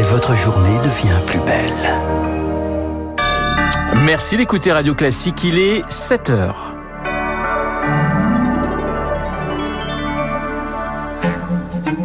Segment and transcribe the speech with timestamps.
[0.00, 1.72] et votre journée devient plus belle.
[4.02, 6.74] Merci d'écouter Radio Classique, il est 7 heures.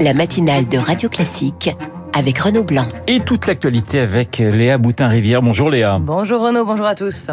[0.02, 1.74] La matinale de Radio Classique
[2.12, 2.88] avec Renaud Blanc.
[3.08, 5.42] Et toute l'actualité avec Léa Boutin-Rivière.
[5.42, 5.98] Bonjour Léa.
[6.02, 7.30] Bonjour Renaud, bonjour à tous.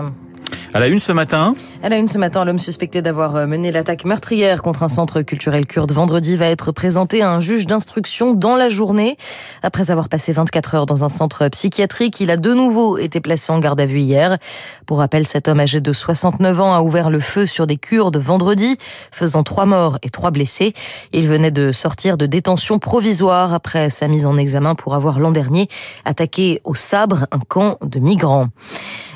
[0.75, 3.71] À la une ce matin À la une ce matin, l'homme suspecté d'avoir euh, mené
[3.71, 8.33] l'attaque meurtrière contre un centre culturel kurde vendredi va être présenté à un juge d'instruction
[8.33, 9.19] dans la journée.
[9.63, 13.53] Après avoir passé 24 heures dans un centre psychiatrique, il a de nouveau été placé
[13.53, 14.39] en garde à vue hier.
[14.87, 18.17] Pour rappel, cet homme âgé de 69 ans a ouvert le feu sur des Kurdes
[18.17, 18.79] vendredi,
[19.11, 20.73] faisant trois morts et trois blessés.
[21.13, 25.33] Il venait de sortir de détention provisoire après sa mise en examen pour avoir l'an
[25.33, 25.69] dernier
[26.07, 28.49] attaqué au sabre un camp de migrants.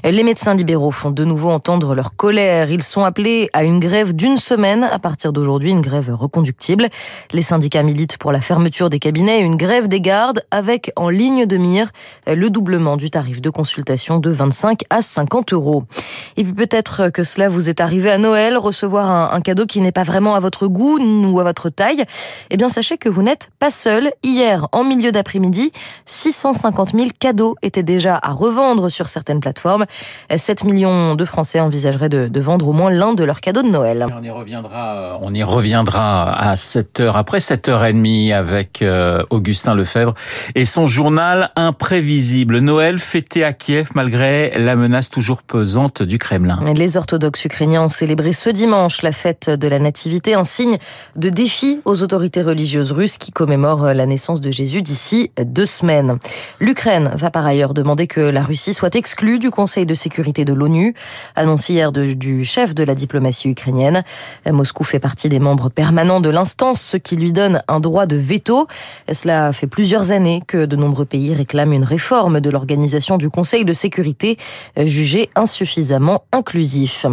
[0.08, 2.70] Les médecins libéraux font de nouveau entendre leur colère.
[2.70, 6.90] Ils sont appelés à une grève d'une semaine à partir d'aujourd'hui, une grève reconductible.
[7.32, 11.08] Les syndicats militent pour la fermeture des cabinets et une grève des gardes avec en
[11.08, 11.90] ligne de mire
[12.28, 15.82] le doublement du tarif de consultation de 25 à 50 euros.
[16.36, 19.80] Et puis peut-être que cela vous est arrivé à Noël, recevoir un, un cadeau qui
[19.80, 22.04] n'est pas vraiment à votre goût ou à votre taille.
[22.50, 24.12] Eh bien, sachez que vous n'êtes pas seul.
[24.22, 25.72] Hier, en milieu d'après-midi,
[26.04, 29.84] 650 000 cadeaux étaient déjà à revendre sur certaines plateformes.
[30.34, 33.68] 7 millions de Français envisageraient de, de vendre au moins l'un de leurs cadeaux de
[33.68, 34.06] Noël.
[34.16, 40.14] On y reviendra, on y reviendra à 7 heures, après 7h30 avec euh, Augustin Lefebvre
[40.54, 42.58] et son journal imprévisible.
[42.58, 46.60] Noël fêté à Kiev malgré la menace toujours pesante du Kremlin.
[46.74, 50.78] Les orthodoxes ukrainiens ont célébré ce dimanche la fête de la Nativité, un signe
[51.16, 56.18] de défi aux autorités religieuses russes qui commémorent la naissance de Jésus d'ici deux semaines.
[56.60, 60.52] L'Ukraine va par ailleurs demander que la Russie soit exclue du Conseil de sécurité de
[60.52, 60.94] l'ONU,
[61.34, 64.04] annoncé hier du chef de la diplomatie ukrainienne.
[64.50, 68.16] Moscou fait partie des membres permanents de l'instance, ce qui lui donne un droit de
[68.16, 68.66] veto.
[69.10, 73.64] Cela fait plusieurs années que de nombreux pays réclament une réforme de l'organisation du Conseil
[73.64, 74.36] de sécurité,
[74.76, 77.06] jugée insuffisamment inclusif.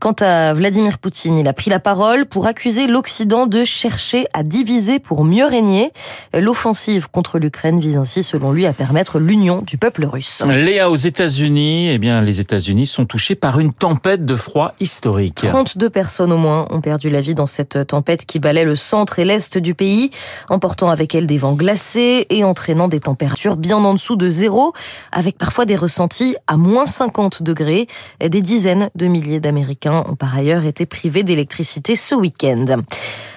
[0.00, 4.42] Quant à Vladimir Poutine, il a pris la parole pour accuser l'Occident de chercher à
[4.42, 5.92] diviser pour mieux régner.
[6.34, 10.42] L'offensive contre l'Ukraine vise ainsi, selon lui, à permettre l'union du peuple russe.
[10.46, 15.36] Léa, aux États-Unis, eh les États-Unis sont touchés par une tempête de froid historique.
[15.36, 19.18] 32 personnes au moins ont perdu la vie dans cette tempête qui balait le centre
[19.18, 20.10] et l'est du pays,
[20.48, 24.72] emportant avec elle des vents glacés et entraînant des températures bien en dessous de zéro,
[25.12, 27.86] avec parfois des ressentis à moins 50 degrés.
[28.20, 32.64] Des dizaines de milliers d'Américains ont par ailleurs été privés d'électricité ce week-end.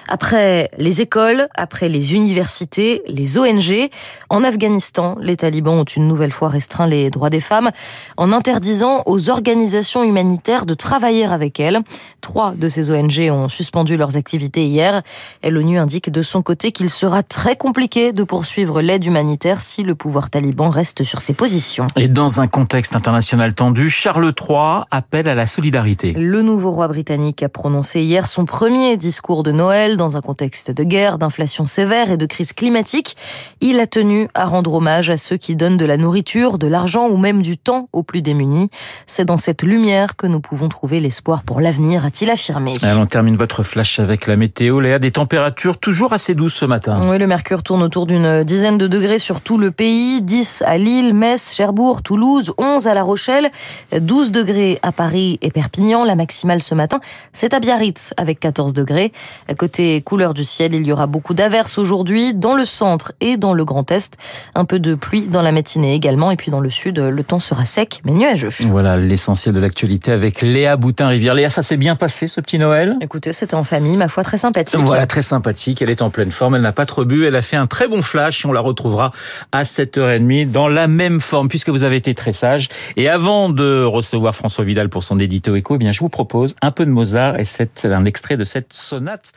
[0.08, 3.88] Après les écoles, après les universités, les ONG,
[4.30, 7.70] en Afghanistan, les talibans ont une nouvelle fois restreint les droits des femmes
[8.16, 11.80] en interdisant aux organisations humanitaires de travailler avec elles.
[12.22, 15.02] Trois de ces ONG ont suspendu leurs activités hier.
[15.42, 19.82] Et l'ONU indique de son côté qu'il sera très compliqué de poursuivre l'aide humanitaire si
[19.82, 21.88] le pouvoir taliban reste sur ses positions.
[21.96, 26.12] Et dans un contexte international tendu, Charles III appelle à la solidarité.
[26.12, 30.70] Le nouveau roi britannique a prononcé hier son premier discours de Noël dans un contexte
[30.70, 33.16] de guerre, d'inflation sévère et de crise climatique.
[33.60, 37.08] Il a tenu à rendre hommage à ceux qui donnent de la nourriture, de l'argent
[37.08, 38.70] ou même du temps aux plus démunis.
[39.06, 42.74] C'est dans cette lumière que nous pouvons trouver l'espoir pour l'avenir, a-t-il affirmé.
[42.82, 44.80] Alors on termine votre flash avec la météo.
[44.80, 47.00] Léa, des températures toujours assez douces ce matin.
[47.06, 50.20] Oui, le mercure tourne autour d'une dizaine de degrés sur tout le pays.
[50.20, 53.50] 10 à Lille, Metz, Cherbourg, Toulouse, 11 à La Rochelle,
[53.98, 56.04] 12 degrés à Paris et Perpignan.
[56.04, 57.00] La maximale ce matin,
[57.32, 59.10] c'est à Biarritz avec 14 degrés.
[59.48, 63.38] À côté couleur du ciel, il y aura beaucoup d'averses aujourd'hui dans le centre et
[63.38, 64.18] dans le Grand Est.
[64.54, 66.30] Un peu de pluie dans la matinée également.
[66.30, 68.50] Et puis dans le sud, le temps sera sec mais nuageux.
[68.66, 71.32] Voilà l'essentiel de l'actualité avec Léa Boutin-Rivière.
[71.32, 74.38] Léa, ça s'est bien passé ce petit Noël Écoutez, c'était en famille, ma foi, très
[74.38, 74.80] sympathique.
[74.80, 75.82] Voilà, très sympathique.
[75.82, 77.88] Elle est en pleine forme, elle n'a pas trop bu, elle a fait un très
[77.88, 79.12] bon flash et on la retrouvera
[79.52, 82.68] à 7h30 dans la même forme puisque vous avez été très sage.
[82.96, 86.56] Et avant de recevoir François Vidal pour son édito écho, eh bien, je vous propose
[86.62, 89.32] un peu de Mozart et c'est un extrait de cette sonate